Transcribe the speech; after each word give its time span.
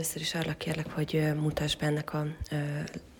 Először 0.00 0.20
is 0.20 0.34
arra 0.34 0.56
kérlek, 0.56 0.90
hogy 0.90 1.32
mutasd 1.36 1.78
be 1.78 1.86
ennek 1.86 2.14
a 2.14 2.26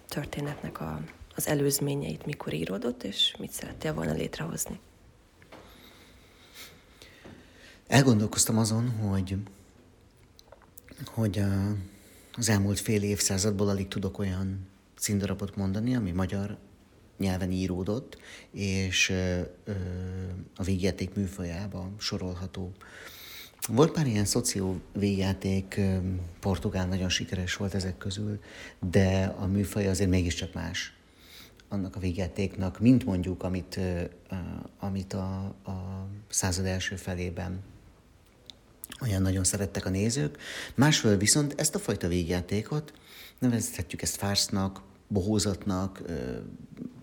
történetnek 0.08 0.80
a, 0.80 1.01
az 1.35 1.46
előzményeit, 1.46 2.26
mikor 2.26 2.53
íródott, 2.53 3.03
és 3.03 3.35
mit 3.38 3.51
szerettél 3.51 3.94
volna 3.94 4.12
létrehozni. 4.12 4.80
Elgondolkoztam 7.87 8.58
azon, 8.58 8.90
hogy, 8.90 9.37
hogy 11.06 11.43
az 12.37 12.48
elmúlt 12.48 12.81
fél 12.81 13.03
évszázadból 13.03 13.69
alig 13.69 13.88
tudok 13.88 14.19
olyan 14.19 14.69
színdarabot 14.97 15.56
mondani, 15.56 15.97
ami 15.97 16.10
magyar 16.10 16.56
nyelven 17.19 17.52
íródott, 17.52 18.19
és 18.51 19.09
ö, 19.09 19.41
ö, 19.65 19.73
a 20.56 20.62
végjáték 20.62 21.15
műfajába 21.15 21.91
sorolható. 21.98 22.73
Volt 23.69 23.92
pár 23.92 24.06
ilyen 24.06 24.24
szoció 24.24 24.80
végjáték, 24.92 25.80
portugál 26.41 26.87
nagyon 26.87 27.09
sikeres 27.09 27.55
volt 27.55 27.74
ezek 27.74 27.98
közül, 27.98 28.41
de 28.91 29.34
a 29.38 29.46
műfaj 29.46 29.88
azért 29.88 30.10
mégiscsak 30.10 30.55
más 30.55 30.95
annak 31.69 31.96
a 31.96 32.00
végjátéknak, 32.00 32.80
mint 32.80 33.05
mondjuk, 33.05 33.42
amit, 33.42 33.80
amit 34.78 35.12
a, 35.12 35.45
a 35.64 36.06
század 36.28 36.66
első 36.66 36.96
felében 36.96 37.62
olyan 39.02 39.23
nagyon 39.23 39.45
szerettek 39.45 39.86
a 39.86 39.91
nézők. 39.91 40.38
Másfél 40.74 41.16
viszont 41.16 41.55
ezt 41.56 41.74
a 41.74 41.78
fajta 41.78 42.08
végjátékot 42.08 42.92
nevezhetjük 43.38 44.02
ezt 44.02 44.16
fársznak, 44.16 44.83
bohózatnak, 45.08 46.02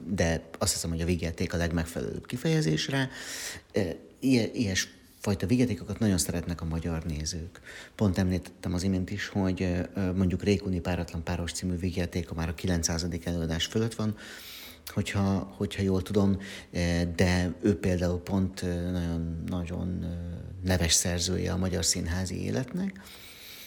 de 0.08 0.44
azt 0.58 0.74
hiszem, 0.74 0.90
hogy 0.90 1.02
a 1.02 1.06
végjáték 1.06 1.54
a 1.54 1.58
legmegfelelőbb 1.58 2.26
kifejezésre. 2.26 3.10
Ilyes 4.54 4.97
fajta 5.28 5.46
vigyátékokat 5.46 6.00
nagyon 6.00 6.18
szeretnek 6.18 6.62
a 6.62 6.66
magyar 6.66 7.04
nézők. 7.04 7.62
Pont 7.96 8.18
említettem 8.18 8.74
az 8.74 8.84
imént 8.84 9.10
is, 9.10 9.28
hogy 9.28 9.88
mondjuk 10.16 10.44
Rékuni 10.44 10.80
páratlan 10.80 11.24
páros 11.24 11.52
című 11.52 11.76
vigyátéka 11.76 12.34
már 12.34 12.50
a 12.50 12.54
900. 12.54 13.08
előadás 13.24 13.66
fölött 13.66 13.96
van, 13.96 14.16
hogyha, 14.88 15.54
hogyha 15.58 15.82
jól 15.82 16.02
tudom, 16.02 16.38
de 17.16 17.54
ő 17.62 17.80
például 17.80 18.20
pont 18.20 18.62
nagyon, 18.92 19.44
nagyon 19.46 20.06
neves 20.64 20.94
szerzője 20.94 21.52
a 21.52 21.58
magyar 21.58 21.86
színházi 21.86 22.44
életnek, 22.44 23.02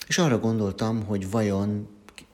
és 0.07 0.19
arra 0.19 0.39
gondoltam, 0.39 1.05
hogy 1.05 1.31
vajon 1.31 1.89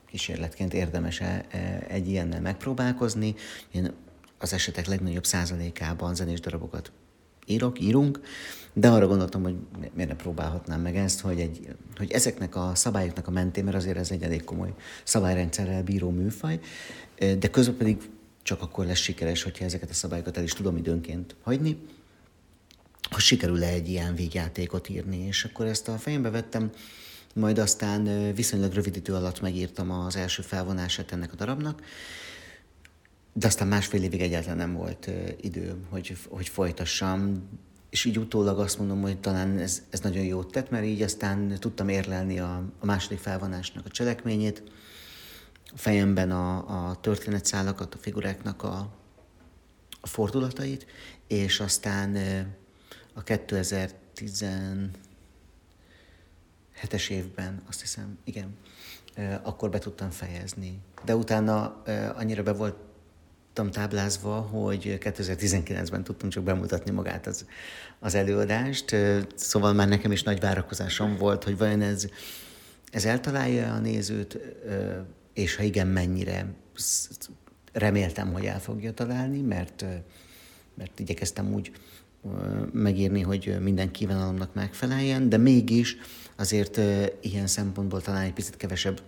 kísérletként 0.06 0.74
érdemes-e 0.74 1.46
egy 1.88 2.08
ilyennel 2.08 2.40
megpróbálkozni. 2.40 3.34
Én 3.70 3.92
az 4.38 4.52
esetek 4.52 4.86
legnagyobb 4.86 5.24
százalékában 5.24 6.14
zenés 6.14 6.40
darabokat 6.40 6.92
írok, 7.46 7.80
írunk, 7.80 8.20
de 8.72 8.88
arra 8.88 9.06
gondoltam, 9.06 9.42
hogy 9.42 9.54
miért 9.94 10.10
ne 10.10 10.16
próbálhatnám 10.16 10.80
meg 10.80 10.96
ezt, 10.96 11.20
hogy, 11.20 11.40
egy, 11.40 11.68
hogy 11.96 12.10
ezeknek 12.10 12.56
a 12.56 12.74
szabályoknak 12.74 13.26
a 13.26 13.30
mentén, 13.30 13.64
mert 13.64 13.76
azért 13.76 13.96
ez 13.96 14.10
egy 14.10 14.22
elég 14.22 14.44
komoly 14.44 14.74
szabályrendszerrel 15.04 15.82
bíró 15.82 16.10
műfaj, 16.10 16.60
de 17.38 17.50
közben 17.50 17.76
pedig 17.76 18.10
csak 18.42 18.62
akkor 18.62 18.86
lesz 18.86 18.98
sikeres, 18.98 19.42
hogyha 19.42 19.64
ezeket 19.64 19.90
a 19.90 19.94
szabályokat 19.94 20.36
el 20.36 20.42
is 20.42 20.52
tudom 20.52 20.76
időnként 20.76 21.34
hagyni, 21.42 21.78
ha 23.10 23.18
sikerül-e 23.18 23.68
egy 23.68 23.88
ilyen 23.88 24.14
végjátékot 24.14 24.88
írni, 24.88 25.26
és 25.26 25.44
akkor 25.44 25.66
ezt 25.66 25.88
a 25.88 25.98
fejembe 25.98 26.30
vettem, 26.30 26.70
majd 27.34 27.58
aztán 27.58 28.32
viszonylag 28.34 28.72
rövid 28.72 28.96
idő 28.96 29.14
alatt 29.14 29.40
megírtam 29.40 29.90
az 29.90 30.16
első 30.16 30.42
felvonását 30.42 31.12
ennek 31.12 31.32
a 31.32 31.36
darabnak, 31.36 31.82
de 33.38 33.46
aztán 33.46 33.68
másfél 33.68 34.02
évig 34.02 34.20
egyáltalán 34.20 34.56
nem 34.56 34.72
volt 34.72 35.10
idő, 35.40 35.76
hogy, 35.90 36.16
hogy 36.28 36.48
folytassam, 36.48 37.48
és 37.90 38.04
így 38.04 38.18
utólag 38.18 38.58
azt 38.58 38.78
mondom, 38.78 39.00
hogy 39.00 39.20
talán 39.20 39.58
ez, 39.58 39.82
ez 39.90 40.00
nagyon 40.00 40.24
jót 40.24 40.52
tett, 40.52 40.70
mert 40.70 40.84
így 40.84 41.02
aztán 41.02 41.56
tudtam 41.58 41.88
érlelni 41.88 42.38
a, 42.38 42.62
a 42.78 42.84
második 42.86 43.18
felvonásnak 43.18 43.86
a 43.86 43.90
cselekményét, 43.90 44.62
a 45.64 45.76
fejemben 45.76 46.30
a, 46.30 46.88
a 46.88 47.00
történetszálakat, 47.00 47.94
a 47.94 47.98
figuráknak 47.98 48.62
a, 48.62 48.94
a 50.00 50.06
fordulatait, 50.06 50.86
és 51.26 51.60
aztán 51.60 52.16
a 53.12 53.22
2017-es 53.22 54.90
évben, 57.08 57.62
azt 57.68 57.80
hiszem, 57.80 58.18
igen, 58.24 58.56
akkor 59.42 59.70
be 59.70 59.78
tudtam 59.78 60.10
fejezni. 60.10 60.78
De 61.04 61.16
utána 61.16 61.82
annyira 62.14 62.42
be 62.42 62.52
volt 62.52 62.84
voltam 63.56 63.82
táblázva, 63.82 64.34
hogy 64.34 64.98
2019-ben 65.00 66.04
tudtam 66.04 66.28
csak 66.28 66.42
bemutatni 66.42 66.90
magát 66.90 67.26
az, 67.26 67.46
az 67.98 68.14
előadást, 68.14 68.96
szóval 69.34 69.72
már 69.72 69.88
nekem 69.88 70.12
is 70.12 70.22
nagy 70.22 70.40
várakozásom 70.40 71.16
volt, 71.16 71.44
hogy 71.44 71.58
vajon 71.58 71.80
ez, 71.80 72.06
ez 72.90 73.04
eltalálja 73.04 73.72
a 73.72 73.78
nézőt, 73.78 74.38
és 75.34 75.56
ha 75.56 75.62
igen, 75.62 75.86
mennyire 75.86 76.46
reméltem, 77.72 78.32
hogy 78.32 78.44
el 78.44 78.60
fogja 78.60 78.92
találni, 78.92 79.40
mert, 79.40 79.84
mert 80.74 81.00
igyekeztem 81.00 81.52
úgy 81.52 81.72
megírni, 82.72 83.20
hogy 83.20 83.56
minden 83.60 83.90
kívánalomnak 83.90 84.54
megfeleljen, 84.54 85.28
de 85.28 85.36
mégis 85.36 85.96
azért 86.36 86.80
ilyen 87.20 87.46
szempontból 87.46 88.02
talán 88.02 88.22
egy 88.22 88.32
picit 88.32 88.56
kevesebb 88.56 89.00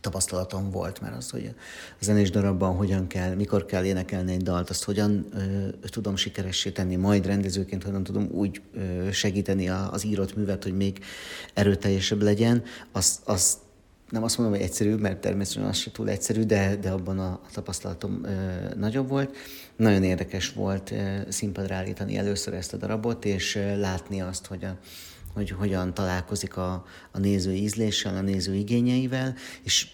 tapasztalatom 0.00 0.70
volt, 0.70 1.00
mert 1.00 1.16
az, 1.16 1.30
hogy 1.30 1.54
a 2.00 2.04
zenés 2.04 2.30
darabban 2.30 2.76
hogyan 2.76 3.06
kell, 3.06 3.34
mikor 3.34 3.66
kell 3.66 3.84
énekelni 3.84 4.32
egy 4.32 4.42
dalt, 4.42 4.70
azt 4.70 4.84
hogyan 4.84 5.26
ö, 5.32 5.88
tudom 5.88 6.16
sikeressé 6.16 6.70
tenni, 6.70 6.96
majd 6.96 7.26
rendezőként 7.26 7.82
hogyan 7.82 8.02
tudom 8.02 8.28
úgy 8.32 8.62
ö, 8.74 9.10
segíteni 9.12 9.68
a, 9.68 9.92
az 9.92 10.04
írott 10.04 10.36
művet, 10.36 10.62
hogy 10.62 10.76
még 10.76 11.04
erőteljesebb 11.54 12.22
legyen, 12.22 12.62
az, 12.92 13.20
az 13.24 13.58
nem 14.10 14.22
azt 14.22 14.38
mondom, 14.38 14.56
hogy 14.56 14.64
egyszerű, 14.64 14.94
mert 14.94 15.20
természetesen 15.20 15.68
az 15.68 15.76
se 15.76 15.90
túl 15.90 16.08
egyszerű, 16.08 16.42
de, 16.42 16.76
de 16.76 16.90
abban 16.90 17.18
a, 17.18 17.40
tapasztalatom 17.52 18.20
ö, 18.24 18.30
nagyobb 18.76 19.08
volt. 19.08 19.36
Nagyon 19.76 20.02
érdekes 20.02 20.52
volt 20.52 20.90
ö, 20.90 21.16
színpadra 21.28 21.74
állítani 21.74 22.16
először 22.16 22.54
ezt 22.54 22.72
a 22.72 22.76
darabot, 22.76 23.24
és 23.24 23.54
ö, 23.54 23.78
látni 23.78 24.20
azt, 24.20 24.46
hogy 24.46 24.64
a, 24.64 24.78
hogy 25.32 25.50
hogyan 25.50 25.94
találkozik 25.94 26.56
a, 26.56 26.86
a 27.10 27.18
néző 27.18 27.52
ízléssel, 27.52 28.16
a 28.16 28.20
néző 28.20 28.54
igényeivel, 28.54 29.34
és 29.62 29.88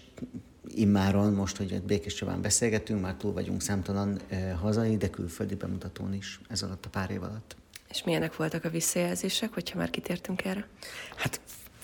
immáron 0.67 1.33
most, 1.33 1.57
hogy 1.57 1.81
Békés 1.81 2.13
Csabán 2.13 2.41
beszélgetünk, 2.41 3.01
már 3.01 3.15
túl 3.15 3.33
vagyunk 3.33 3.61
számtalan 3.61 4.19
eh, 4.27 4.53
hazai, 4.61 4.97
de 4.97 5.09
külföldi 5.09 5.55
bemutatón 5.55 6.13
is 6.13 6.39
ez 6.49 6.61
alatt 6.61 6.85
a 6.85 6.89
pár 6.89 7.11
év 7.11 7.23
alatt. 7.23 7.55
És 7.89 8.03
milyenek 8.03 8.35
voltak 8.35 8.63
a 8.63 8.69
visszajelzések, 8.69 9.53
hogyha 9.53 9.77
már 9.77 9.89
kitértünk 9.89 10.45
erre? 10.45 10.67
Hát 11.15 11.39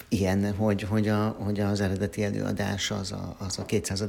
ilyen, 0.07 0.53
hogy, 0.55 0.81
hogy, 0.81 1.07
a, 1.07 1.27
hogy 1.27 1.59
az 1.59 1.79
eredeti 1.79 2.23
előadás 2.23 2.91
az 2.91 3.11
a, 3.11 3.35
az 3.39 3.59
a 3.59 3.65
200. 3.65 4.03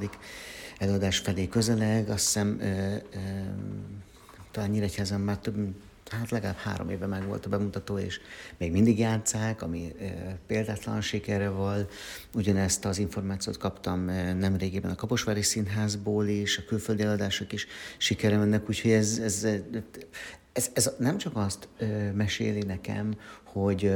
előadás 0.78 1.18
felé 1.18 1.48
közeleg, 1.48 2.08
azt 2.08 2.24
hiszem 2.24 2.58
ö, 2.60 2.64
ö, 2.64 3.18
talán 4.50 4.70
Nyíregyházen 4.70 5.20
már 5.20 5.38
több 5.38 5.74
hát 6.14 6.30
legalább 6.30 6.56
három 6.56 6.88
éve 6.88 7.06
meg 7.06 7.26
volt 7.26 7.46
a 7.46 7.48
bemutató, 7.48 7.98
és 7.98 8.20
még 8.58 8.72
mindig 8.72 8.98
játszák, 8.98 9.62
ami 9.62 9.92
példátlan 10.46 11.00
sikerre 11.00 11.48
van. 11.48 11.86
Ugyanezt 12.34 12.84
az 12.84 12.98
információt 12.98 13.56
kaptam 13.56 14.04
nemrégében 14.38 14.90
a 14.90 14.94
Kaposvári 14.94 15.42
Színházból 15.42 16.26
is, 16.26 16.58
a 16.58 16.64
külföldi 16.66 17.02
eladások 17.02 17.52
is 17.52 17.66
sikere 17.98 18.36
mennek, 18.36 18.68
úgyhogy 18.68 18.90
ez, 18.90 19.18
ez, 19.18 19.46
ez, 20.52 20.70
ez 20.72 20.90
nem 20.98 21.18
csak 21.18 21.36
azt 21.36 21.68
meséli 22.14 22.62
nekem, 22.62 23.14
hogy 23.44 23.92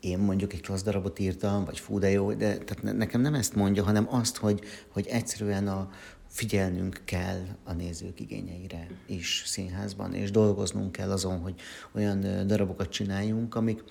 én 0.00 0.18
mondjuk 0.18 0.52
egy 0.52 0.60
klassz 0.60 0.82
darabot 0.82 1.18
írtam, 1.18 1.64
vagy 1.64 1.78
fú, 1.78 1.98
de 1.98 2.10
jó, 2.10 2.32
de 2.32 2.58
tehát 2.58 2.96
nekem 2.96 3.20
nem 3.20 3.34
ezt 3.34 3.54
mondja, 3.54 3.84
hanem 3.84 4.06
azt, 4.10 4.36
hogy, 4.36 4.60
hogy 4.88 5.06
egyszerűen 5.06 5.68
a, 5.68 5.90
figyelnünk 6.32 7.00
kell 7.04 7.40
a 7.64 7.72
nézők 7.72 8.20
igényeire 8.20 8.86
is 9.06 9.42
színházban, 9.46 10.14
és 10.14 10.30
dolgoznunk 10.30 10.92
kell 10.92 11.10
azon, 11.10 11.38
hogy 11.40 11.54
olyan 11.92 12.46
darabokat 12.46 12.88
csináljunk, 12.88 13.54
amik, 13.54 13.82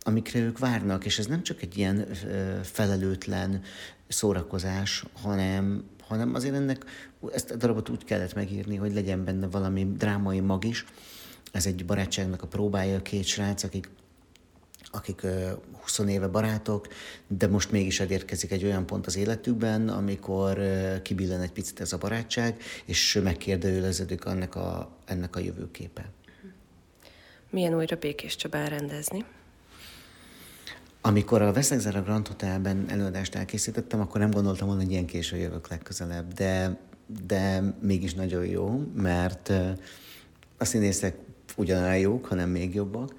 amikre 0.00 0.38
ők 0.38 0.58
várnak, 0.58 1.04
és 1.04 1.18
ez 1.18 1.26
nem 1.26 1.42
csak 1.42 1.62
egy 1.62 1.78
ilyen 1.78 2.06
felelőtlen 2.62 3.62
szórakozás, 4.08 5.04
hanem, 5.22 5.84
hanem 6.00 6.34
azért 6.34 6.54
ennek 6.54 6.84
ezt 7.32 7.50
a 7.50 7.56
darabot 7.56 7.88
úgy 7.88 8.04
kellett 8.04 8.34
megírni, 8.34 8.76
hogy 8.76 8.94
legyen 8.94 9.24
benne 9.24 9.46
valami 9.46 9.84
drámai 9.96 10.40
mag 10.40 10.64
is. 10.64 10.84
Ez 11.52 11.66
egy 11.66 11.84
barátságnak 11.84 12.42
a 12.42 12.46
próbája, 12.46 13.02
két 13.02 13.24
srác, 13.24 13.62
akik 13.62 13.90
akik 14.94 15.20
20 15.82 15.98
éve 15.98 16.26
barátok, 16.26 16.86
de 17.26 17.46
most 17.46 17.70
mégis 17.70 18.00
elérkezik 18.00 18.50
egy 18.50 18.64
olyan 18.64 18.86
pont 18.86 19.06
az 19.06 19.16
életükben, 19.16 19.88
amikor 19.88 20.58
kibillen 21.02 21.40
egy 21.40 21.52
picit 21.52 21.80
ez 21.80 21.92
a 21.92 21.98
barátság, 21.98 22.62
és 22.84 23.20
megkérdőjeleződik 23.22 24.24
ennek 24.24 24.54
a, 24.54 24.96
ennek 25.04 25.36
a 25.36 25.40
jövőképe. 25.40 26.10
Milyen 27.50 27.74
újra 27.74 27.96
Békés 27.96 28.36
Csabán 28.36 28.68
rendezni? 28.68 29.24
Amikor 31.00 31.42
a 31.42 31.52
Veszegzer 31.52 31.96
a 31.96 32.02
Grand 32.02 32.28
Hotelben 32.28 32.84
előadást 32.88 33.34
elkészítettem, 33.34 34.00
akkor 34.00 34.20
nem 34.20 34.30
gondoltam 34.30 34.66
volna, 34.66 34.82
hogy 34.82 34.90
ilyen 34.90 35.06
késő 35.06 35.36
jövök 35.36 35.68
legközelebb, 35.68 36.32
de, 36.32 36.80
de 37.26 37.62
mégis 37.80 38.14
nagyon 38.14 38.46
jó, 38.46 38.82
mert 38.94 39.52
a 40.58 40.64
színészek 40.64 41.16
ugyanolyan 41.56 41.98
jók, 41.98 42.26
hanem 42.26 42.50
még 42.50 42.74
jobbak 42.74 43.14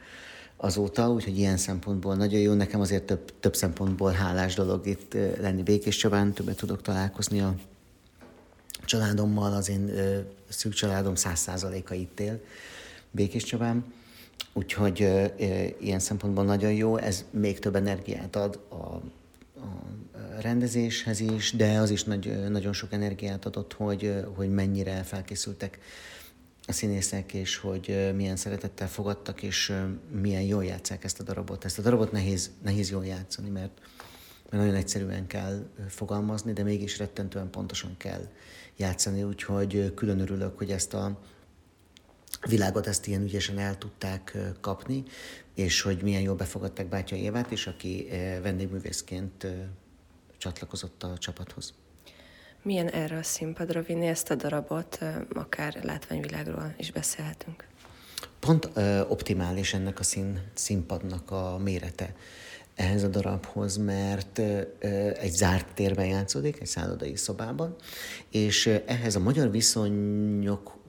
azóta, 0.65 1.11
úgyhogy 1.11 1.37
ilyen 1.37 1.57
szempontból 1.57 2.15
nagyon 2.15 2.39
jó. 2.39 2.53
Nekem 2.53 2.79
azért 2.79 3.03
több, 3.03 3.39
több 3.39 3.55
szempontból 3.55 4.11
hálás 4.11 4.55
dolog 4.55 4.87
itt 4.87 5.17
lenni 5.39 5.63
Békés 5.63 5.97
Csabán, 5.97 6.33
többet 6.33 6.57
tudok 6.57 6.81
találkozni 6.81 7.39
a 7.39 7.55
családommal, 8.85 9.53
az 9.53 9.69
én 9.69 9.91
szűk 10.49 10.73
családom 10.73 11.15
száz 11.15 11.39
százaléka 11.39 11.93
itt 11.93 12.19
él 12.19 12.39
Békés 13.11 13.43
Csabán, 13.43 13.93
úgyhogy 14.53 15.09
ilyen 15.79 15.99
szempontból 15.99 16.43
nagyon 16.43 16.73
jó, 16.73 16.97
ez 16.97 17.25
még 17.29 17.59
több 17.59 17.75
energiát 17.75 18.35
ad 18.35 18.59
a, 18.69 18.75
a 18.75 19.01
rendezéshez 20.41 21.19
is, 21.19 21.51
de 21.51 21.77
az 21.77 21.89
is 21.89 22.03
nagy, 22.03 22.49
nagyon 22.49 22.73
sok 22.73 22.93
energiát 22.93 23.45
adott, 23.45 23.73
hogy, 23.73 24.13
hogy 24.35 24.49
mennyire 24.49 25.03
felkészültek 25.03 25.79
a 26.67 26.71
színészek, 26.71 27.33
és 27.33 27.57
hogy 27.57 28.11
milyen 28.15 28.35
szeretettel 28.35 28.87
fogadtak, 28.87 29.43
és 29.43 29.73
milyen 30.21 30.41
jól 30.41 30.65
játszák 30.65 31.03
ezt 31.03 31.19
a 31.19 31.23
darabot. 31.23 31.65
Ezt 31.65 31.79
a 31.79 31.81
darabot 31.81 32.11
nehéz, 32.11 32.51
nehéz 32.63 32.89
jól 32.89 33.05
játszani, 33.05 33.49
mert, 33.49 33.81
mert 34.49 34.63
nagyon 34.63 34.75
egyszerűen 34.75 35.27
kell 35.27 35.67
fogalmazni, 35.87 36.53
de 36.53 36.63
mégis 36.63 36.97
rettentően 36.97 37.49
pontosan 37.49 37.95
kell 37.97 38.27
játszani, 38.77 39.23
úgyhogy 39.23 39.93
külön 39.93 40.19
örülök, 40.19 40.57
hogy 40.57 40.71
ezt 40.71 40.93
a 40.93 41.21
világot 42.47 42.87
ezt 42.87 43.07
ilyen 43.07 43.21
ügyesen 43.21 43.57
el 43.57 43.77
tudták 43.77 44.37
kapni, 44.61 45.03
és 45.53 45.81
hogy 45.81 46.01
milyen 46.01 46.21
jól 46.21 46.35
befogadták 46.35 46.87
Bátya 46.87 47.15
Évát 47.15 47.51
is, 47.51 47.67
aki 47.67 48.07
vendégművészként 48.41 49.47
csatlakozott 50.37 51.03
a 51.03 51.17
csapathoz. 51.17 51.73
Milyen 52.65 52.89
erre 52.89 53.17
a 53.17 53.23
színpadra 53.23 53.81
vinni 53.81 54.05
ezt 54.05 54.29
a 54.29 54.35
darabot, 54.35 54.99
akár 55.33 55.79
látványvilágról 55.83 56.73
is 56.77 56.91
beszélhetünk? 56.91 57.67
Pont 58.39 58.69
ö, 58.73 58.99
optimális 59.01 59.73
ennek 59.73 59.99
a 59.99 60.03
szín, 60.03 60.41
színpadnak 60.53 61.31
a 61.31 61.57
mérete 61.63 62.15
ehhez 62.75 63.03
a 63.03 63.07
darabhoz, 63.07 63.77
mert 63.77 64.39
egy 65.19 65.31
zárt 65.31 65.73
térben 65.73 66.05
játszódik, 66.05 66.61
egy 66.61 66.67
szállodai 66.67 67.15
szobában, 67.15 67.75
és 68.29 68.79
ehhez 68.85 69.15
a 69.15 69.19
magyar 69.19 69.51
viszonyokban 69.51 70.85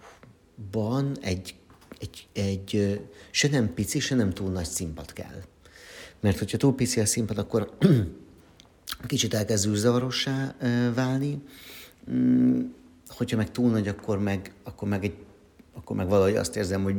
egy, 1.20 1.55
egy, 1.99 2.28
egy 2.32 3.00
se 3.31 3.49
nem 3.49 3.75
pici, 3.75 4.00
se 4.00 4.14
nem 4.14 4.31
túl 4.31 4.50
nagy 4.50 4.69
színpad 4.69 5.12
kell. 5.12 5.43
Mert 6.20 6.38
hogyha 6.38 6.56
túl 6.56 6.75
pici 6.75 7.00
a 7.00 7.06
színpad, 7.06 7.38
akkor 7.38 7.76
kicsit 9.06 9.35
elkezd 9.35 9.62
zűrzavarossá 9.62 10.55
válni, 10.94 11.43
mm, 12.11 12.61
hogyha 13.09 13.37
meg 13.37 13.50
túl 13.50 13.71
nagy, 13.71 13.88
akkor 13.88 14.19
meg, 14.19 14.53
akkor 14.65 14.88
meg, 14.88 15.05
egy, 15.05 15.15
akkor 15.75 15.97
meg 15.97 16.09
valahogy 16.09 16.37
azt 16.37 16.56
érzem, 16.56 16.83
hogy 16.83 16.94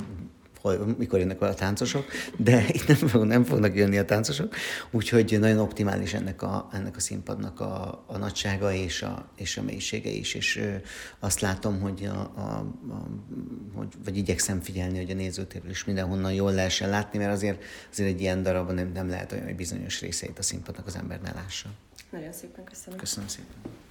mikor 0.98 1.20
jönnek 1.20 1.42
a 1.42 1.54
táncosok, 1.54 2.06
de 2.38 2.66
itt 2.68 2.88
nem, 2.88 2.98
fog, 2.98 3.24
nem 3.24 3.44
fognak 3.44 3.76
jönni 3.76 3.98
a 3.98 4.06
táncosok, 4.06 4.56
úgyhogy 4.92 5.38
nagyon 5.40 5.60
optimális 5.60 6.14
ennek 6.14 6.42
a, 6.42 6.68
ennek 6.74 6.96
a 6.96 7.00
színpadnak 7.00 7.60
a, 7.60 8.04
a 8.08 8.18
nagysága 8.18 8.74
és 8.74 9.02
a, 9.02 9.30
és 9.36 9.58
a 9.58 9.62
mélysége 9.62 10.10
is, 10.10 10.34
és 10.34 10.62
azt 11.20 11.40
látom, 11.40 11.80
hogy, 11.80 12.06
a, 12.06 12.32
a, 12.36 12.42
a, 12.90 13.08
hogy 13.74 13.88
vagy 14.06 14.18
igyekszem 14.18 14.62
figyelni, 14.62 14.98
hogy 14.98 15.12
a 15.12 15.16
nézőtérről 15.16 15.72
is 15.72 15.86
mindenhonnan 15.86 16.34
jól 16.34 16.54
lehessen 16.54 16.90
látni, 16.90 17.20
mert 17.20 17.32
azért, 17.32 17.64
azért 17.92 18.10
egy 18.10 18.22
ilyen 18.22 18.44
darabban 18.44 18.76
nem, 18.76 18.92
nem 18.94 19.10
lehet 19.10 19.32
olyan, 19.32 19.46
hogy 19.46 19.56
bizonyos 19.56 20.02
részeit 20.02 20.40
a 20.40 20.42
színpadnak 20.42 20.88
az 20.88 20.96
ember 20.96 21.22
ne 21.22 21.34
lássa. 21.34 21.70
Nagyon 22.12 22.34
szépen 22.34 22.64
köszönöm. 22.64 23.00
Köszönöm 23.00 23.28
szépen. 23.28 23.87